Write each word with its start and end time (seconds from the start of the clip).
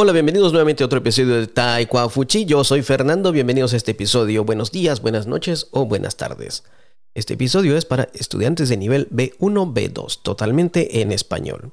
Hola, 0.00 0.12
bienvenidos 0.12 0.52
nuevamente 0.52 0.84
a 0.84 0.86
otro 0.86 1.00
episodio 1.00 1.40
de 1.40 1.48
Taekwa 1.48 2.08
Fuchi. 2.08 2.44
Yo 2.44 2.62
soy 2.62 2.82
Fernando, 2.82 3.32
bienvenidos 3.32 3.72
a 3.72 3.76
este 3.76 3.90
episodio. 3.90 4.44
Buenos 4.44 4.70
días, 4.70 5.02
buenas 5.02 5.26
noches 5.26 5.66
o 5.72 5.86
buenas 5.86 6.16
tardes. 6.16 6.62
Este 7.14 7.34
episodio 7.34 7.76
es 7.76 7.84
para 7.84 8.08
estudiantes 8.14 8.68
de 8.68 8.76
nivel 8.76 9.10
B1, 9.10 9.74
B2, 9.74 10.22
totalmente 10.22 11.00
en 11.00 11.10
español. 11.10 11.72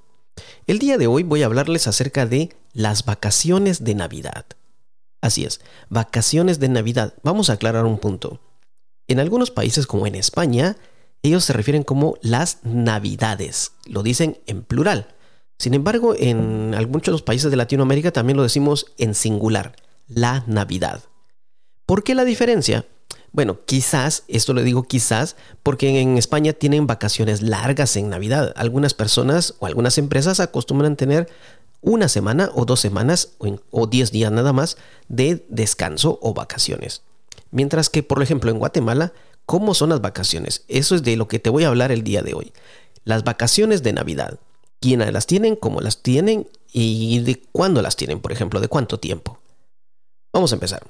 El 0.66 0.80
día 0.80 0.98
de 0.98 1.06
hoy 1.06 1.22
voy 1.22 1.44
a 1.44 1.46
hablarles 1.46 1.88
acerca 1.88 2.26
de 2.26 2.50
las 2.74 3.06
vacaciones 3.06 3.84
de 3.84 3.94
Navidad. 3.94 4.48
Así 5.22 5.46
es, 5.46 5.62
vacaciones 5.90 6.60
de 6.60 6.70
Navidad. 6.70 7.14
Vamos 7.22 7.52
a 7.52 7.54
aclarar 7.54 7.86
un 7.86 8.00
punto. 8.00 8.40
En 9.08 9.20
algunos 9.20 9.52
países 9.52 9.86
como 9.86 10.08
en 10.08 10.16
España, 10.16 10.78
ellos 11.22 11.46
se 11.46 11.54
refieren 11.54 11.84
como 11.84 12.18
las 12.24 12.58
Navidades. 12.64 13.74
Lo 13.86 14.02
dicen 14.02 14.40
en 14.48 14.64
plural. 14.64 15.15
Sin 15.58 15.74
embargo, 15.74 16.16
en 16.18 16.72
muchos 16.90 17.06
de 17.06 17.12
los 17.12 17.22
países 17.22 17.50
de 17.50 17.58
Latinoamérica 17.58 18.12
también 18.12 18.38
lo 18.38 18.44
decimos 18.44 18.88
en 18.98 19.16
singular, 19.16 19.76
la 20.08 20.44
Navidad. 20.48 21.02
¿Por 21.86 22.04
qué 22.04 22.16
la 22.16 22.26
diferencia? 22.26 22.86
Bueno, 23.32 23.60
quizás, 23.66 24.24
esto 24.28 24.54
lo 24.54 24.64
digo 24.64 24.84
quizás, 24.84 25.36
porque 25.62 26.00
en 26.00 26.18
España 26.18 26.54
tienen 26.54 26.88
vacaciones 26.88 27.42
largas 27.42 27.96
en 27.98 28.10
Navidad. 28.10 28.54
Algunas 28.56 28.94
personas 28.94 29.56
o 29.60 29.66
algunas 29.66 29.98
empresas 29.98 30.40
acostumbran 30.40 30.96
tener 30.96 31.28
una 31.82 32.08
semana 32.08 32.50
o 32.56 32.66
dos 32.66 32.80
semanas 32.80 33.34
o 33.72 33.88
diez 33.88 34.12
días 34.12 34.32
nada 34.32 34.54
más 34.54 34.78
de 35.08 35.46
descanso 35.50 36.18
o 36.22 36.34
vacaciones. 36.34 37.02
Mientras 37.52 37.90
que, 37.90 38.04
por 38.04 38.24
ejemplo, 38.24 38.52
en 38.52 38.58
Guatemala, 38.58 39.14
¿cómo 39.46 39.74
son 39.74 39.90
las 39.90 40.02
vacaciones? 40.02 40.64
Eso 40.68 40.96
es 40.96 41.04
de 41.04 41.16
lo 41.16 41.28
que 41.28 41.40
te 41.40 41.50
voy 41.50 41.64
a 41.64 41.68
hablar 41.68 41.92
el 41.92 42.04
día 42.04 42.22
de 42.22 42.34
hoy. 42.34 42.54
Las 43.04 43.24
vacaciones 43.24 43.84
de 43.84 43.94
Navidad 43.94 44.40
quiénes 44.86 45.12
las 45.12 45.26
tienen, 45.26 45.56
cómo 45.56 45.82
las 45.82 46.04
tienen 46.04 46.48
y 46.72 47.20
de 47.22 47.42
cuándo 47.52 47.82
las 47.82 47.96
tienen, 47.96 48.20
por 48.20 48.32
ejemplo, 48.32 48.60
de 48.60 48.68
cuánto 48.68 49.00
tiempo. 49.00 49.40
Vamos 50.32 50.52
a 50.52 50.56
empezar. 50.56 50.86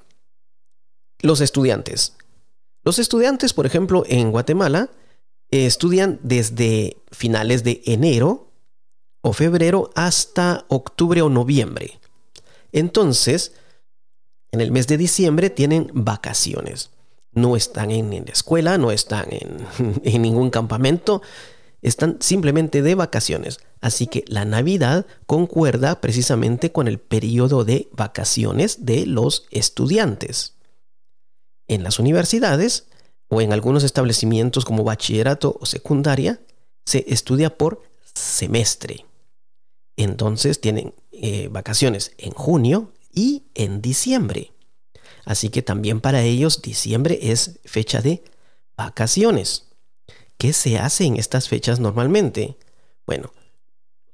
Los 1.21 1.39
estudiantes. 1.39 2.17
Los 2.83 2.99
estudiantes, 2.99 3.53
por 3.53 3.65
ejemplo, 3.65 4.03
en 4.07 4.31
Guatemala, 4.31 4.89
estudian 5.49 6.19
desde 6.23 6.97
finales 7.11 7.63
de 7.63 7.81
enero 7.85 8.51
o 9.21 9.31
febrero 9.31 9.91
hasta 9.95 10.65
octubre 10.67 11.21
o 11.21 11.29
noviembre. 11.29 11.99
Entonces, 12.73 13.53
en 14.51 14.59
el 14.59 14.71
mes 14.71 14.87
de 14.87 14.97
diciembre 14.97 15.49
tienen 15.49 15.89
vacaciones. 15.93 16.89
No 17.31 17.55
están 17.55 17.91
en, 17.91 18.11
la 18.11 18.31
escuela, 18.33 18.77
no 18.77 18.91
están 18.91 19.27
en 20.03 20.21
ningún 20.21 20.49
campamento, 20.49 21.21
están 21.81 22.17
simplemente 22.19 22.81
de 22.81 22.95
vacaciones. 22.95 23.59
Así 23.85 24.07
que 24.07 24.25
la 24.27 24.45
Navidad 24.45 25.05
concuerda 25.27 26.01
precisamente 26.01 26.71
con 26.71 26.87
el 26.87 26.97
periodo 26.97 27.65
de 27.65 27.87
vacaciones 27.91 28.83
de 28.83 29.05
los 29.05 29.45
estudiantes. 29.51 30.55
En 31.67 31.83
las 31.83 31.99
universidades 31.99 32.87
o 33.27 33.41
en 33.41 33.53
algunos 33.53 33.83
establecimientos 33.83 34.65
como 34.65 34.83
bachillerato 34.83 35.55
o 35.61 35.67
secundaria, 35.67 36.39
se 36.83 37.05
estudia 37.07 37.59
por 37.59 37.83
semestre. 38.15 39.05
Entonces 39.97 40.59
tienen 40.59 40.95
eh, 41.11 41.47
vacaciones 41.51 42.13
en 42.17 42.31
junio 42.31 42.91
y 43.13 43.43
en 43.53 43.83
diciembre. 43.83 44.51
Así 45.25 45.49
que 45.49 45.61
también 45.61 46.01
para 46.01 46.23
ellos 46.23 46.63
diciembre 46.63 47.19
es 47.21 47.59
fecha 47.65 48.01
de 48.01 48.23
vacaciones. 48.75 49.67
¿Qué 50.39 50.53
se 50.53 50.79
hace 50.79 51.05
en 51.05 51.17
estas 51.17 51.49
fechas 51.49 51.79
normalmente? 51.79 52.57
Bueno, 53.05 53.31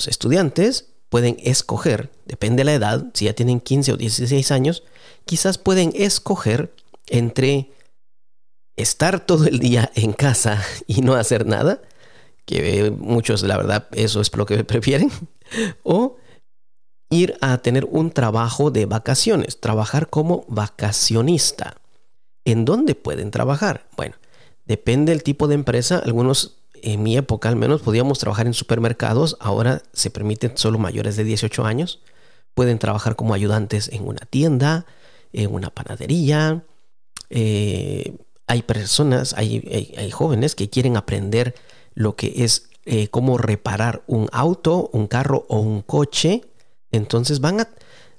estudiantes 0.07 0.94
pueden 1.09 1.38
escoger, 1.44 2.11
depende 2.25 2.61
de 2.61 2.66
la 2.66 2.73
edad, 2.73 3.05
si 3.13 3.25
ya 3.25 3.33
tienen 3.33 3.59
15 3.59 3.93
o 3.93 3.98
16 3.98 4.52
años, 4.52 4.83
quizás 5.26 5.58
pueden 5.58 5.92
escoger 5.95 6.73
entre 7.08 7.71
estar 8.77 9.26
todo 9.26 9.45
el 9.45 9.59
día 9.59 9.92
en 9.95 10.14
casa 10.14 10.64
y 10.87 11.02
no 11.02 11.15
hacer 11.15 11.45
nada, 11.45 11.81
que 12.45 12.92
muchos 12.92 13.43
la 13.43 13.58
verdad 13.58 13.87
eso 13.92 14.21
es 14.21 14.36
lo 14.36 14.45
que 14.45 14.64
prefieren, 14.64 15.11
o 15.83 16.17
ir 17.09 17.37
a 17.42 17.58
tener 17.58 17.86
un 17.86 18.11
trabajo 18.11 18.71
de 18.71 18.86
vacaciones, 18.86 19.59
trabajar 19.59 20.09
como 20.09 20.45
vacacionista. 20.47 21.76
¿En 22.45 22.65
dónde 22.65 22.95
pueden 22.95 23.30
trabajar? 23.30 23.86
Bueno, 23.97 24.15
Depende 24.71 25.11
del 25.11 25.21
tipo 25.21 25.49
de 25.49 25.55
empresa. 25.55 25.99
Algunos, 25.99 26.61
en 26.83 27.03
mi 27.03 27.17
época 27.17 27.49
al 27.49 27.55
menos, 27.55 27.81
podíamos 27.81 28.19
trabajar 28.19 28.47
en 28.47 28.53
supermercados. 28.53 29.37
Ahora 29.39 29.83
se 29.93 30.09
permiten 30.09 30.53
solo 30.55 30.80
mayores 30.80 31.15
de 31.15 31.23
18 31.23 31.65
años. 31.65 32.02
Pueden 32.53 32.80
trabajar 32.80 33.15
como 33.15 33.33
ayudantes 33.33 33.89
en 33.89 34.08
una 34.08 34.25
tienda, 34.25 34.86
en 35.33 35.53
una 35.53 35.70
panadería. 35.70 36.64
Eh, 37.30 38.17
hay 38.47 38.61
personas, 38.64 39.33
hay, 39.37 40.11
jóvenes 40.11 40.55
que 40.55 40.70
quieren 40.70 40.97
aprender 40.97 41.55
lo 41.93 42.15
que 42.15 42.43
es 42.43 42.70
eh, 42.86 43.08
cómo 43.08 43.37
reparar 43.37 44.03
un 44.08 44.27
auto, 44.31 44.89
un 44.91 45.08
carro 45.08 45.45
o 45.47 45.59
un 45.59 45.81
coche. 45.81 46.41
Entonces 46.91 47.39
van 47.39 47.61
a, 47.61 47.70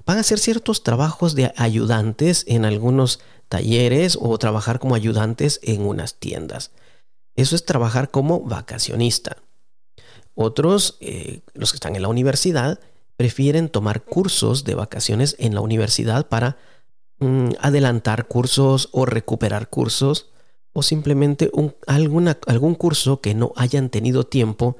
van 0.07 0.17
a 0.17 0.21
hacer 0.21 0.39
ciertos 0.39 0.83
trabajos 0.83 1.35
de 1.35 1.53
ayudantes 1.57 2.45
en 2.49 2.65
algunos 2.65 3.21
talleres 3.51 4.17
o 4.19 4.39
trabajar 4.39 4.79
como 4.79 4.95
ayudantes 4.95 5.61
en 5.63 5.83
unas 5.83 6.15
tiendas. 6.15 6.71
Eso 7.37 7.57
es 7.57 7.65
trabajar 7.65 8.11
como 8.11 8.41
vacacionista. 8.41 9.37
Otros, 10.35 10.97
eh, 11.01 11.41
los 11.55 11.73
que 11.73 11.77
están 11.77 11.97
en 11.97 12.03
la 12.03 12.09
universidad, 12.09 12.81
prefieren 13.17 13.69
tomar 13.69 14.03
cursos 14.03 14.65
de 14.65 14.75
vacaciones 14.75 15.37
en 15.39 15.55
la 15.55 15.61
universidad 15.61 16.29
para 16.29 16.57
mm, 17.19 17.51
adelantar 17.61 18.27
cursos 18.27 18.89
o 18.93 19.07
recuperar 19.07 19.69
cursos 19.69 20.31
o 20.73 20.83
simplemente 20.83 21.51
algún 21.87 22.75
curso 22.75 23.21
que 23.21 23.35
no 23.35 23.53
hayan 23.57 23.91
tenido 23.91 24.25
tiempo 24.25 24.77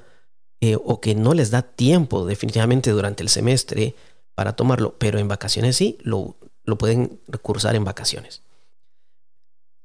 eh, 0.61 0.77
o 0.83 1.01
que 1.01 1.15
no 1.15 1.35
les 1.35 1.51
da 1.51 1.63
tiempo 1.63 2.25
definitivamente 2.25 2.91
durante 2.91 3.23
el 3.23 3.29
semestre 3.29 3.95
para 4.35 4.55
tomarlo, 4.55 4.97
pero 4.99 5.19
en 5.19 5.29
vacaciones 5.29 5.77
sí, 5.77 5.99
lo, 6.03 6.37
lo 6.65 6.79
pueden 6.79 7.21
recursar 7.29 7.77
en 7.77 7.85
vacaciones. 7.85 8.43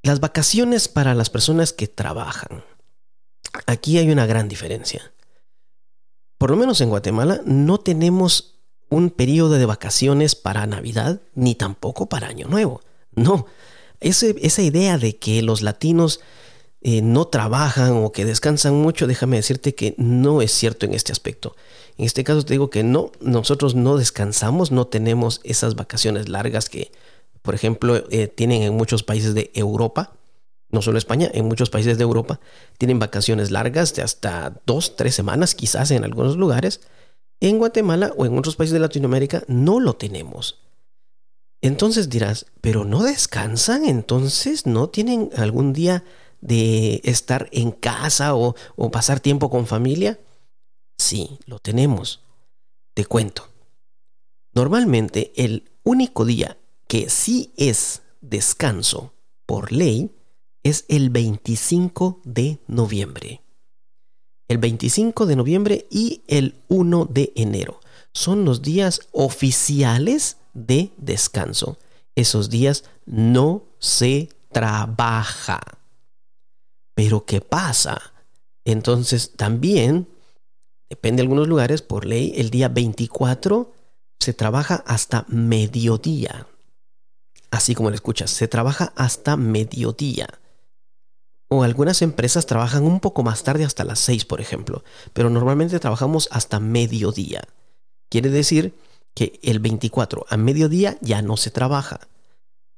Las 0.02 0.20
vacaciones 0.20 0.88
para 0.88 1.14
las 1.14 1.30
personas 1.30 1.72
que 1.72 1.88
trabajan. 1.88 2.64
Aquí 3.66 3.98
hay 3.98 4.10
una 4.10 4.26
gran 4.26 4.48
diferencia. 4.48 5.12
Por 6.38 6.50
lo 6.50 6.56
menos 6.56 6.80
en 6.80 6.90
Guatemala 6.90 7.40
no 7.44 7.78
tenemos 7.78 8.60
un 8.90 9.10
periodo 9.10 9.54
de 9.54 9.66
vacaciones 9.66 10.34
para 10.34 10.66
Navidad 10.66 11.20
ni 11.34 11.54
tampoco 11.54 12.08
para 12.08 12.28
Año 12.28 12.46
Nuevo. 12.48 12.80
No, 13.14 13.46
esa 14.00 14.62
idea 14.62 14.98
de 14.98 15.16
que 15.16 15.42
los 15.42 15.62
latinos 15.62 16.20
eh, 16.80 17.02
no 17.02 17.26
trabajan 17.26 18.04
o 18.04 18.12
que 18.12 18.24
descansan 18.24 18.74
mucho, 18.74 19.08
déjame 19.08 19.36
decirte 19.36 19.74
que 19.74 19.94
no 19.98 20.40
es 20.42 20.52
cierto 20.52 20.86
en 20.86 20.94
este 20.94 21.10
aspecto. 21.10 21.56
En 21.96 22.04
este 22.04 22.22
caso 22.22 22.44
te 22.44 22.54
digo 22.54 22.70
que 22.70 22.84
no, 22.84 23.10
nosotros 23.20 23.74
no 23.74 23.96
descansamos, 23.96 24.70
no 24.70 24.86
tenemos 24.86 25.40
esas 25.42 25.74
vacaciones 25.74 26.28
largas 26.28 26.68
que 26.68 26.92
por 27.48 27.54
ejemplo, 27.54 28.04
eh, 28.10 28.28
tienen 28.28 28.60
en 28.60 28.74
muchos 28.74 29.02
países 29.02 29.32
de 29.32 29.50
Europa, 29.54 30.12
no 30.70 30.82
solo 30.82 30.98
España, 30.98 31.30
en 31.32 31.46
muchos 31.46 31.70
países 31.70 31.96
de 31.96 32.02
Europa, 32.02 32.40
tienen 32.76 32.98
vacaciones 32.98 33.50
largas 33.50 33.94
de 33.94 34.02
hasta 34.02 34.60
dos, 34.66 34.96
tres 34.96 35.14
semanas, 35.14 35.54
quizás 35.54 35.90
en 35.90 36.04
algunos 36.04 36.36
lugares. 36.36 36.82
En 37.40 37.56
Guatemala 37.56 38.12
o 38.18 38.26
en 38.26 38.36
otros 38.36 38.56
países 38.56 38.74
de 38.74 38.80
Latinoamérica 38.80 39.44
no 39.48 39.80
lo 39.80 39.96
tenemos. 39.96 40.60
Entonces 41.62 42.10
dirás, 42.10 42.44
pero 42.60 42.84
no 42.84 43.02
descansan, 43.02 43.86
entonces 43.86 44.66
no 44.66 44.90
tienen 44.90 45.30
algún 45.34 45.72
día 45.72 46.04
de 46.42 47.00
estar 47.02 47.48
en 47.50 47.70
casa 47.70 48.34
o, 48.34 48.56
o 48.76 48.90
pasar 48.90 49.20
tiempo 49.20 49.48
con 49.48 49.66
familia. 49.66 50.20
Sí, 50.98 51.38
lo 51.46 51.60
tenemos. 51.60 52.20
Te 52.92 53.06
cuento. 53.06 53.48
Normalmente 54.52 55.32
el 55.34 55.70
único 55.82 56.26
día 56.26 56.58
que 56.88 57.10
sí 57.10 57.52
es 57.56 58.02
descanso 58.20 59.12
por 59.46 59.72
ley 59.72 60.10
es 60.62 60.86
el 60.88 61.10
25 61.10 62.22
de 62.24 62.58
noviembre. 62.66 63.42
El 64.48 64.58
25 64.58 65.26
de 65.26 65.36
noviembre 65.36 65.86
y 65.90 66.22
el 66.26 66.62
1 66.68 67.04
de 67.04 67.32
enero 67.36 67.80
son 68.12 68.44
los 68.44 68.62
días 68.62 69.02
oficiales 69.12 70.38
de 70.54 70.92
descanso. 70.96 71.78
Esos 72.16 72.48
días 72.48 72.84
no 73.04 73.64
se 73.78 74.30
trabaja. 74.50 75.60
Pero 76.94 77.26
¿qué 77.26 77.42
pasa? 77.42 78.00
Entonces 78.64 79.32
también, 79.36 80.08
depende 80.88 81.20
de 81.20 81.24
algunos 81.24 81.48
lugares, 81.48 81.82
por 81.82 82.06
ley, 82.06 82.32
el 82.36 82.48
día 82.50 82.68
24 82.68 83.72
se 84.18 84.32
trabaja 84.32 84.82
hasta 84.86 85.26
mediodía 85.28 86.46
así 87.50 87.74
como 87.74 87.90
lo 87.90 87.94
escuchas, 87.94 88.30
se 88.30 88.48
trabaja 88.48 88.92
hasta 88.96 89.36
mediodía. 89.36 90.28
O 91.48 91.62
algunas 91.62 92.02
empresas 92.02 92.46
trabajan 92.46 92.84
un 92.84 93.00
poco 93.00 93.22
más 93.22 93.42
tarde 93.42 93.64
hasta 93.64 93.84
las 93.84 93.98
6, 94.00 94.26
por 94.26 94.40
ejemplo, 94.40 94.84
pero 95.14 95.30
normalmente 95.30 95.78
trabajamos 95.80 96.28
hasta 96.30 96.60
mediodía. 96.60 97.42
Quiere 98.10 98.28
decir 98.30 98.74
que 99.14 99.40
el 99.42 99.58
24 99.58 100.26
a 100.28 100.36
mediodía 100.36 100.98
ya 101.00 101.22
no 101.22 101.36
se 101.36 101.50
trabaja. 101.50 102.00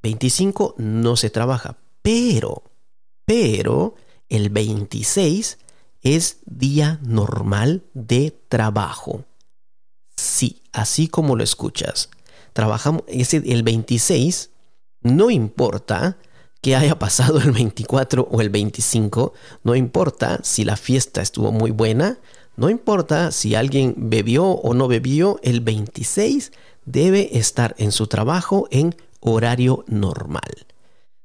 25 0.03 0.77
no 0.79 1.17
se 1.17 1.31
trabaja, 1.31 1.79
pero, 2.03 2.63
pero 3.25 3.95
el 4.29 4.51
26 4.51 5.59
es 6.03 6.39
día 6.47 6.99
normal 7.03 7.83
de 7.93 8.31
trabajo. 8.49 9.25
Sí, 10.17 10.63
así 10.73 11.09
como 11.09 11.37
lo 11.37 11.43
escuchas. 11.43 12.11
Trabajamos, 12.53 13.03
el 13.09 13.63
26, 13.63 14.50
no 15.03 15.31
importa 15.31 16.19
que 16.61 16.77
haya 16.77 16.99
pasado 16.99 17.39
el 17.41 17.53
24 17.53 18.29
o 18.31 18.41
el 18.41 18.51
25, 18.51 19.33
no 19.65 19.75
importa 19.75 20.41
si 20.43 20.65
la 20.65 20.77
fiesta 20.77 21.23
estuvo 21.23 21.53
muy 21.53 21.71
buena, 21.71 22.19
no 22.57 22.69
importa 22.69 23.33
si 23.33 23.55
alguien 23.55 23.95
bebió 23.97 24.45
o 24.45 24.75
no 24.75 24.89
bebió, 24.89 25.41
el 25.43 25.61
26 25.61 26.53
debe 26.85 27.39
estar 27.39 27.75
en 27.79 27.93
su 27.93 28.07
trabajo 28.07 28.69
en 28.71 28.95
horario 29.21 29.85
normal. 29.87 30.67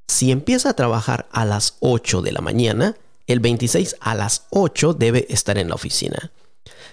Si 0.08 0.30
empieza 0.30 0.70
a 0.70 0.76
trabajar 0.76 1.28
a 1.32 1.44
las 1.44 1.76
8 1.80 2.22
de 2.22 2.32
la 2.32 2.40
mañana, 2.40 2.96
el 3.26 3.40
26 3.40 3.96
a 4.00 4.14
las 4.14 4.46
8 4.50 4.94
debe 4.94 5.26
estar 5.28 5.58
en 5.58 5.68
la 5.68 5.74
oficina. 5.74 6.30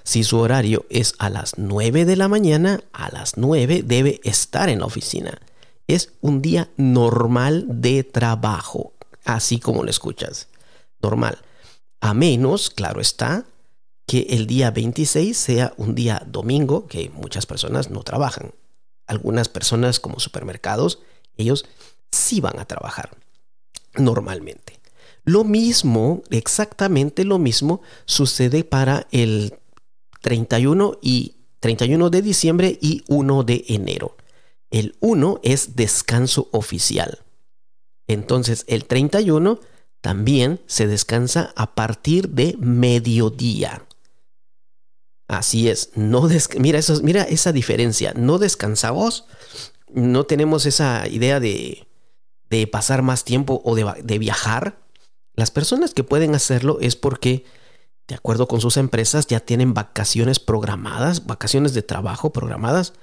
Si 0.03 0.23
su 0.23 0.39
horario 0.39 0.85
es 0.89 1.13
a 1.19 1.29
las 1.29 1.57
9 1.57 2.05
de 2.05 2.15
la 2.15 2.27
mañana, 2.27 2.81
a 2.91 3.09
las 3.11 3.37
9 3.37 3.83
debe 3.85 4.19
estar 4.23 4.67
en 4.69 4.79
la 4.79 4.85
oficina. 4.85 5.39
Es 5.87 6.13
un 6.21 6.41
día 6.41 6.69
normal 6.77 7.65
de 7.67 8.03
trabajo, 8.03 8.93
así 9.25 9.59
como 9.59 9.83
lo 9.83 9.89
escuchas. 9.89 10.47
Normal. 11.01 11.39
A 11.99 12.13
menos, 12.13 12.69
claro 12.69 13.01
está, 13.01 13.45
que 14.05 14.27
el 14.29 14.47
día 14.47 14.71
26 14.71 15.37
sea 15.37 15.73
un 15.77 15.95
día 15.95 16.23
domingo, 16.27 16.87
que 16.87 17.09
muchas 17.09 17.45
personas 17.45 17.89
no 17.89 18.03
trabajan. 18.03 18.53
Algunas 19.07 19.49
personas 19.49 19.99
como 19.99 20.19
supermercados, 20.19 20.99
ellos 21.37 21.65
sí 22.11 22.41
van 22.41 22.59
a 22.59 22.65
trabajar 22.65 23.17
normalmente. 23.95 24.79
Lo 25.25 25.43
mismo, 25.43 26.23
exactamente 26.29 27.23
lo 27.23 27.39
mismo, 27.39 27.81
sucede 28.05 28.63
para 28.63 29.07
el 29.11 29.53
31 30.21 30.99
y 31.01 31.35
31 31.59 32.09
de 32.09 32.21
diciembre 32.21 32.77
y 32.81 33.03
1 33.07 33.43
de 33.43 33.63
enero. 33.69 34.17
El 34.73 34.97
1 35.01 35.39
es 35.43 35.75
descanso 35.75 36.49
oficial. 36.51 37.19
Entonces, 38.07 38.65
el 38.67 38.85
31 38.85 39.59
también 40.01 40.61
se 40.65 40.87
descansa 40.87 41.53
a 41.55 41.75
partir 41.75 42.29
de 42.29 42.57
mediodía. 42.57 43.85
Así 45.27 45.69
es, 45.69 45.91
no 45.93 46.27
mira, 46.57 46.79
mira 47.03 47.21
esa 47.21 47.51
diferencia, 47.51 48.13
no 48.15 48.39
descansamos, 48.39 49.25
no 49.93 50.25
tenemos 50.25 50.65
esa 50.65 51.07
idea 51.07 51.39
de, 51.39 51.87
de 52.49 52.65
pasar 52.65 53.03
más 53.03 53.23
tiempo 53.23 53.61
o 53.63 53.75
de, 53.75 53.85
de 54.03 54.17
viajar. 54.17 54.79
Las 55.35 55.51
personas 55.51 55.93
que 55.93 56.03
pueden 56.03 56.33
hacerlo 56.33 56.79
es 56.81 56.95
porque, 56.95 57.45
de 58.07 58.15
acuerdo 58.15 58.47
con 58.47 58.59
sus 58.59 58.77
empresas, 58.77 59.27
ya 59.27 59.39
tienen 59.39 59.75
vacaciones 59.75 60.39
programadas, 60.39 61.27
vacaciones 61.27 61.75
de 61.75 61.83
trabajo 61.83 62.33
programadas 62.33 62.93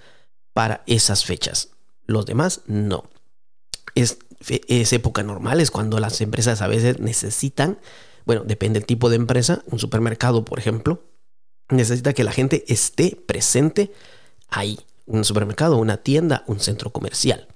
para 0.52 0.82
esas 0.86 1.24
fechas. 1.24 1.70
Los 2.06 2.26
demás 2.26 2.62
no. 2.66 3.08
Es, 3.94 4.18
época 4.92 5.22
normal, 5.22 5.60
es 5.60 5.70
cuando 5.70 6.00
las 6.00 6.20
empresas 6.20 6.62
a 6.62 6.68
veces 6.68 6.98
necesitan, 6.98 7.78
bueno, 8.24 8.42
depende 8.44 8.80
del 8.80 8.86
tipo 8.86 9.10
de 9.10 9.16
empresa, 9.16 9.62
un 9.66 9.78
supermercado, 9.78 10.44
por 10.44 10.58
ejemplo, 10.58 11.02
necesita 11.68 12.12
que 12.12 12.24
la 12.24 12.32
gente 12.32 12.64
esté 12.68 13.16
presente 13.26 13.92
ahí. 14.48 14.80
Un 15.06 15.24
supermercado, 15.24 15.76
una 15.76 15.98
tienda, 15.98 16.44
un 16.46 16.60
centro 16.60 16.90
comercial. 16.90 17.48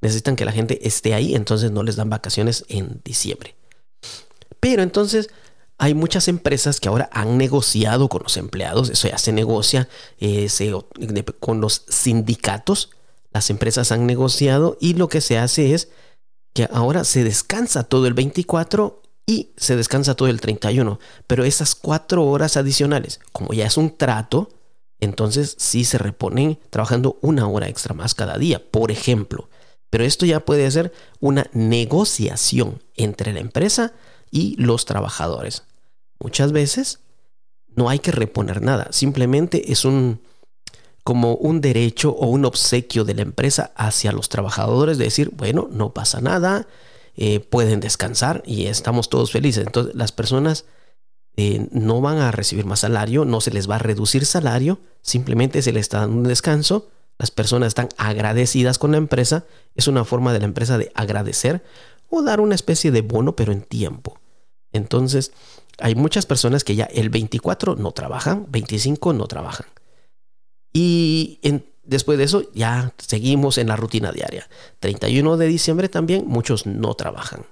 Necesitan 0.00 0.34
que 0.34 0.44
la 0.44 0.52
gente 0.52 0.86
esté 0.86 1.14
ahí, 1.14 1.34
entonces 1.34 1.70
no 1.70 1.82
les 1.82 1.96
dan 1.96 2.10
vacaciones 2.10 2.64
en 2.68 3.00
diciembre. 3.04 3.54
Pero 4.60 4.82
entonces 4.82 5.30
hay 5.82 5.94
muchas 5.94 6.28
empresas 6.28 6.78
que 6.78 6.88
ahora 6.88 7.10
han 7.12 7.36
negociado 7.36 8.08
con 8.08 8.22
los 8.22 8.36
empleados, 8.36 8.88
eso 8.88 9.08
ya 9.08 9.18
se 9.18 9.32
negocia 9.32 9.88
eh, 10.20 10.48
con 11.40 11.60
los 11.60 11.84
sindicatos. 11.88 12.90
Las 13.32 13.50
empresas 13.50 13.90
han 13.90 14.06
negociado 14.06 14.78
y 14.80 14.94
lo 14.94 15.08
que 15.08 15.20
se 15.20 15.38
hace 15.38 15.74
es 15.74 15.88
que 16.54 16.68
ahora 16.72 17.02
se 17.02 17.24
descansa 17.24 17.82
todo 17.82 18.06
el 18.06 18.14
24 18.14 19.02
y 19.26 19.54
se 19.56 19.74
descansa 19.74 20.14
todo 20.14 20.28
el 20.28 20.40
31. 20.40 21.00
Pero 21.26 21.42
esas 21.42 21.74
cuatro 21.74 22.26
horas 22.26 22.56
adicionales, 22.56 23.18
como 23.32 23.52
ya 23.52 23.66
es 23.66 23.76
un 23.76 23.96
trato, 23.96 24.50
entonces 25.00 25.56
sí 25.58 25.84
se 25.84 25.98
reponen 25.98 26.60
trabajando 26.70 27.18
una 27.22 27.48
hora 27.48 27.66
extra 27.66 27.92
más 27.92 28.14
cada 28.14 28.38
día, 28.38 28.62
por 28.70 28.92
ejemplo. 28.92 29.48
Pero 29.90 30.04
esto 30.04 30.26
ya 30.26 30.44
puede 30.44 30.70
ser 30.70 30.92
una 31.18 31.50
negociación 31.52 32.80
entre 32.94 33.32
la 33.32 33.40
empresa 33.40 33.94
y 34.30 34.54
los 34.62 34.84
trabajadores. 34.84 35.64
Muchas 36.22 36.52
veces 36.52 37.00
no 37.74 37.88
hay 37.88 37.98
que 37.98 38.12
reponer 38.12 38.62
nada, 38.62 38.88
simplemente 38.90 39.72
es 39.72 39.84
un 39.84 40.20
como 41.04 41.34
un 41.34 41.60
derecho 41.60 42.10
o 42.12 42.26
un 42.26 42.44
obsequio 42.44 43.04
de 43.04 43.14
la 43.14 43.22
empresa 43.22 43.72
hacia 43.74 44.12
los 44.12 44.28
trabajadores 44.28 44.98
de 44.98 45.04
decir, 45.04 45.30
bueno, 45.34 45.68
no 45.70 45.92
pasa 45.92 46.20
nada, 46.20 46.68
eh, 47.16 47.40
pueden 47.40 47.80
descansar 47.80 48.42
y 48.46 48.66
estamos 48.66 49.08
todos 49.08 49.32
felices. 49.32 49.66
Entonces 49.66 49.94
las 49.96 50.12
personas 50.12 50.64
eh, 51.36 51.66
no 51.72 52.00
van 52.00 52.18
a 52.18 52.30
recibir 52.30 52.66
más 52.66 52.80
salario, 52.80 53.24
no 53.24 53.40
se 53.40 53.50
les 53.50 53.68
va 53.68 53.76
a 53.76 53.80
reducir 53.80 54.26
salario, 54.26 54.80
simplemente 55.00 55.60
se 55.62 55.72
les 55.72 55.82
está 55.82 56.00
dando 56.00 56.18
un 56.18 56.24
descanso. 56.24 56.88
Las 57.18 57.30
personas 57.30 57.68
están 57.68 57.88
agradecidas 57.98 58.78
con 58.78 58.92
la 58.92 58.96
empresa, 58.96 59.44
es 59.74 59.88
una 59.88 60.04
forma 60.04 60.32
de 60.32 60.38
la 60.38 60.44
empresa 60.44 60.78
de 60.78 60.92
agradecer 60.94 61.62
o 62.10 62.22
dar 62.22 62.40
una 62.40 62.54
especie 62.54 62.90
de 62.90 63.02
bono, 63.02 63.34
pero 63.34 63.52
en 63.52 63.62
tiempo. 63.62 64.20
Entonces, 64.72 65.32
hay 65.82 65.94
muchas 65.94 66.26
personas 66.26 66.64
que 66.64 66.74
ya 66.74 66.84
el 66.84 67.10
24 67.10 67.76
no 67.76 67.92
trabajan, 67.92 68.46
25 68.48 69.12
no 69.12 69.26
trabajan. 69.26 69.66
Y 70.72 71.40
Después 71.84 72.16
de 72.16 72.24
eso 72.24 72.44
ya 72.54 72.94
seguimos 72.98 73.58
en 73.58 73.68
la 73.68 73.76
rutina 73.76 74.12
diaria. 74.12 74.48
31 74.80 75.36
de 75.36 75.46
diciembre 75.46 75.88
también 75.88 76.26
muchos 76.26 76.66
no 76.66 76.94
trabajan. 76.94 77.44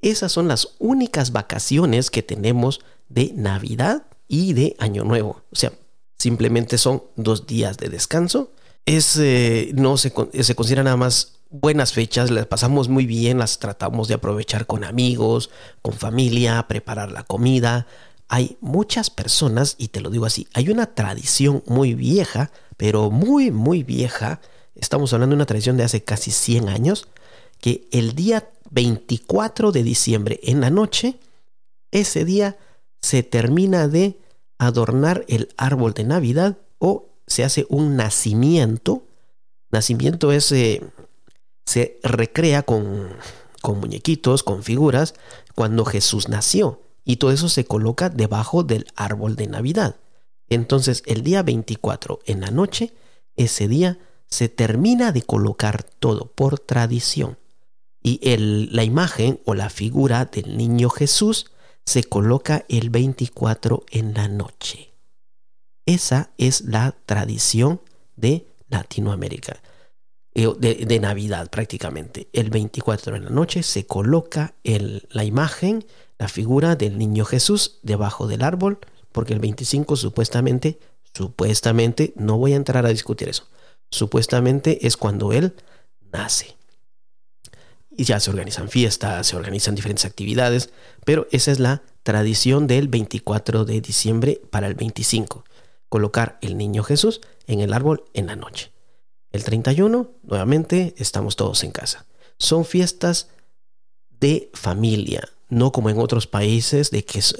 Esas 0.00 0.32
son 0.32 0.48
las 0.48 0.74
únicas 0.78 1.32
vacaciones 1.32 2.10
que 2.10 2.22
tenemos 2.22 2.80
de 3.08 3.32
Navidad 3.34 4.04
y 4.28 4.52
de 4.52 4.76
Año 4.78 5.04
Nuevo. 5.04 5.42
O 5.50 5.56
sea, 5.56 5.72
simplemente 6.18 6.76
son 6.76 7.02
dos 7.16 7.46
días 7.46 7.78
de 7.78 7.88
descanso. 7.88 8.52
Es, 8.84 9.16
eh, 9.16 9.70
no 9.74 9.96
se, 9.96 10.12
se 10.42 10.54
considera 10.54 10.82
nada 10.82 10.96
más 10.96 11.38
buenas 11.52 11.92
fechas, 11.92 12.30
las 12.30 12.46
pasamos 12.46 12.88
muy 12.88 13.06
bien, 13.06 13.38
las 13.38 13.58
tratamos 13.58 14.08
de 14.08 14.14
aprovechar 14.14 14.66
con 14.66 14.82
amigos, 14.82 15.50
con 15.82 15.94
familia, 15.94 16.66
preparar 16.66 17.12
la 17.12 17.22
comida. 17.22 17.86
Hay 18.28 18.56
muchas 18.60 19.10
personas, 19.10 19.76
y 19.78 19.88
te 19.88 20.00
lo 20.00 20.10
digo 20.10 20.26
así, 20.26 20.48
hay 20.54 20.70
una 20.70 20.94
tradición 20.94 21.62
muy 21.66 21.94
vieja 21.94 22.50
pero 22.82 23.12
muy, 23.12 23.52
muy 23.52 23.84
vieja, 23.84 24.40
estamos 24.74 25.12
hablando 25.12 25.34
de 25.34 25.36
una 25.36 25.46
tradición 25.46 25.76
de 25.76 25.84
hace 25.84 26.02
casi 26.02 26.32
100 26.32 26.68
años, 26.68 27.06
que 27.60 27.86
el 27.92 28.16
día 28.16 28.50
24 28.70 29.70
de 29.70 29.84
diciembre 29.84 30.40
en 30.42 30.60
la 30.60 30.68
noche, 30.68 31.20
ese 31.92 32.24
día 32.24 32.56
se 33.00 33.22
termina 33.22 33.86
de 33.86 34.18
adornar 34.58 35.24
el 35.28 35.54
árbol 35.56 35.94
de 35.94 36.02
Navidad 36.02 36.58
o 36.80 37.06
se 37.28 37.44
hace 37.44 37.66
un 37.68 37.94
nacimiento. 37.94 39.04
Nacimiento 39.70 40.32
es, 40.32 40.50
eh, 40.50 40.82
se 41.64 42.00
recrea 42.02 42.62
con, 42.62 43.10
con 43.60 43.80
muñequitos, 43.80 44.42
con 44.42 44.62
figuras, 44.62 45.14
cuando 45.54 45.84
Jesús 45.84 46.28
nació. 46.28 46.82
Y 47.04 47.16
todo 47.16 47.32
eso 47.32 47.48
se 47.48 47.64
coloca 47.64 48.08
debajo 48.08 48.62
del 48.62 48.86
árbol 48.96 49.36
de 49.36 49.48
Navidad. 49.48 49.96
Entonces 50.48 51.02
el 51.06 51.22
día 51.22 51.42
24 51.42 52.20
en 52.26 52.40
la 52.40 52.50
noche, 52.50 52.92
ese 53.36 53.68
día 53.68 53.98
se 54.28 54.48
termina 54.48 55.12
de 55.12 55.22
colocar 55.22 55.82
todo 55.82 56.26
por 56.26 56.58
tradición. 56.58 57.38
Y 58.02 58.20
la 58.36 58.82
imagen 58.82 59.40
o 59.44 59.54
la 59.54 59.70
figura 59.70 60.24
del 60.24 60.56
niño 60.56 60.90
Jesús 60.90 61.46
se 61.84 62.04
coloca 62.04 62.64
el 62.68 62.90
24 62.90 63.84
en 63.90 64.14
la 64.14 64.28
noche. 64.28 64.92
Esa 65.86 66.30
es 66.38 66.62
la 66.62 66.96
tradición 67.06 67.80
de 68.16 68.46
Latinoamérica, 68.68 69.60
eh, 70.34 70.48
de, 70.58 71.00
Navidad 71.00 71.50
prácticamente. 71.50 72.28
El 72.32 72.50
24 72.50 73.16
en 73.16 73.24
la 73.24 73.30
noche 73.30 73.62
se 73.62 73.86
coloca 73.86 74.54
la 74.64 75.24
imagen, 75.24 75.84
la 76.18 76.28
figura 76.28 76.74
del 76.76 76.98
niño 76.98 77.24
Jesús 77.24 77.78
debajo 77.82 78.26
del 78.26 78.42
árbol 78.42 78.78
porque 79.12 79.34
el 79.34 79.40
25 79.40 79.96
supuestamente, 79.96 80.78
supuestamente, 81.14 82.12
no 82.16 82.38
voy 82.38 82.54
a 82.54 82.56
entrar 82.56 82.86
a 82.86 82.88
discutir 82.88 83.28
eso, 83.28 83.48
supuestamente 83.90 84.86
es 84.86 84.96
cuando 84.96 85.32
él 85.32 85.54
nace. 86.10 86.56
Y 87.94 88.04
ya 88.04 88.18
se 88.20 88.30
organizan 88.30 88.70
fiestas, 88.70 89.26
se 89.26 89.36
organizan 89.36 89.74
diferentes 89.74 90.06
actividades, 90.06 90.70
pero 91.04 91.28
esa 91.30 91.52
es 91.52 91.60
la 91.60 91.82
tradición 92.02 92.66
del 92.66 92.88
24 92.88 93.66
de 93.66 93.82
diciembre 93.82 94.40
para 94.50 94.66
el 94.66 94.74
25, 94.74 95.44
colocar 95.90 96.38
el 96.40 96.56
niño 96.56 96.82
Jesús 96.82 97.20
en 97.46 97.60
el 97.60 97.74
árbol 97.74 98.04
en 98.14 98.28
la 98.28 98.36
noche. 98.36 98.72
El 99.32 99.44
31, 99.44 100.10
nuevamente, 100.22 100.94
estamos 100.98 101.36
todos 101.36 101.64
en 101.64 101.72
casa. 101.72 102.04
Son 102.38 102.64
fiestas 102.64 103.28
de 104.20 104.50
familia, 104.52 105.28
no 105.48 105.72
como 105.72 105.88
en 105.88 105.98
otros 105.98 106.26
países 106.26 106.90
de 106.90 107.04
que 107.04 107.18
es 107.18 107.34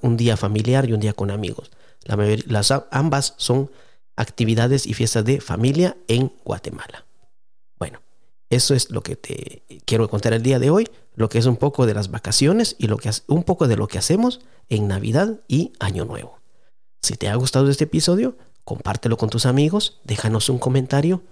un 0.00 0.16
día 0.16 0.36
familiar 0.36 0.88
y 0.88 0.94
un 0.94 1.00
día 1.00 1.12
con 1.12 1.30
amigos. 1.30 1.70
las, 2.06 2.72
ambas 2.90 3.34
son 3.36 3.70
actividades 4.16 4.86
y 4.86 4.94
fiestas 4.94 5.24
de 5.24 5.40
familia 5.40 5.96
en 6.08 6.32
Guatemala. 6.44 7.04
Bueno, 7.78 8.00
eso 8.48 8.74
es 8.74 8.90
lo 8.90 9.02
que 9.02 9.16
te 9.16 9.62
quiero 9.84 10.08
contar 10.08 10.32
el 10.32 10.42
día 10.42 10.58
de 10.58 10.70
hoy, 10.70 10.88
lo 11.14 11.28
que 11.28 11.38
es 11.38 11.46
un 11.46 11.56
poco 11.56 11.84
de 11.84 11.94
las 11.94 12.10
vacaciones 12.10 12.74
y 12.78 12.86
lo 12.86 12.96
que 12.96 13.10
un 13.26 13.44
poco 13.44 13.68
de 13.68 13.76
lo 13.76 13.86
que 13.86 13.98
hacemos 13.98 14.40
en 14.68 14.88
Navidad 14.88 15.40
y 15.46 15.72
Año 15.78 16.04
Nuevo. 16.06 16.40
Si 17.02 17.16
te 17.16 17.28
ha 17.28 17.34
gustado 17.34 17.68
este 17.68 17.84
episodio, 17.84 18.36
compártelo 18.64 19.18
con 19.18 19.28
tus 19.28 19.44
amigos, 19.44 20.00
déjanos 20.04 20.48
un 20.48 20.58
comentario, 20.58 21.22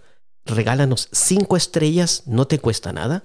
regálanos 0.45 1.09
cinco 1.13 1.57
estrellas, 1.57 2.23
no 2.27 2.47
te 2.47 2.59
cuesta 2.59 2.93
nada. 2.93 3.25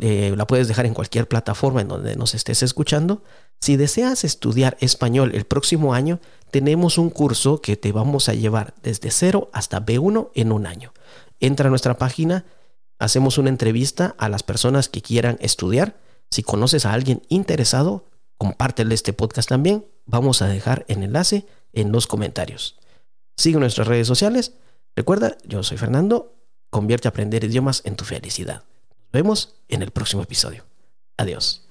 Eh, 0.00 0.34
la 0.36 0.46
puedes 0.46 0.68
dejar 0.68 0.86
en 0.86 0.94
cualquier 0.94 1.28
plataforma 1.28 1.80
en 1.80 1.88
donde 1.88 2.16
nos 2.16 2.34
estés 2.34 2.62
escuchando. 2.62 3.22
Si 3.60 3.76
deseas 3.76 4.24
estudiar 4.24 4.76
español 4.80 5.32
el 5.34 5.44
próximo 5.44 5.94
año, 5.94 6.20
tenemos 6.50 6.98
un 6.98 7.10
curso 7.10 7.60
que 7.60 7.76
te 7.76 7.92
vamos 7.92 8.28
a 8.28 8.34
llevar 8.34 8.74
desde 8.82 9.10
cero 9.10 9.48
hasta 9.52 9.84
B1 9.84 10.30
en 10.34 10.52
un 10.52 10.66
año. 10.66 10.92
Entra 11.38 11.68
a 11.68 11.70
nuestra 11.70 11.96
página, 11.96 12.44
hacemos 12.98 13.38
una 13.38 13.48
entrevista 13.48 14.14
a 14.18 14.28
las 14.28 14.42
personas 14.42 14.88
que 14.88 15.02
quieran 15.02 15.38
estudiar. 15.40 15.96
Si 16.30 16.42
conoces 16.42 16.84
a 16.84 16.92
alguien 16.92 17.22
interesado, 17.28 18.06
compártele 18.36 18.94
este 18.94 19.12
podcast 19.12 19.48
también. 19.48 19.86
Vamos 20.04 20.42
a 20.42 20.48
dejar 20.48 20.84
el 20.88 21.02
enlace 21.02 21.46
en 21.72 21.92
los 21.92 22.06
comentarios. 22.06 22.78
Sigue 23.36 23.58
nuestras 23.58 23.86
redes 23.86 24.06
sociales. 24.06 24.54
Recuerda, 24.96 25.36
yo 25.44 25.62
soy 25.62 25.78
Fernando. 25.78 26.36
Convierte 26.70 27.08
a 27.08 27.10
aprender 27.10 27.44
idiomas 27.44 27.82
en 27.84 27.96
tu 27.96 28.04
felicidad. 28.04 28.64
Nos 28.90 29.12
vemos 29.12 29.56
en 29.68 29.82
el 29.82 29.90
próximo 29.90 30.22
episodio. 30.22 30.64
Adiós. 31.16 31.69